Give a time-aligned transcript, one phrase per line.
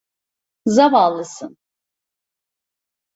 [0.65, 1.57] Zavallısın.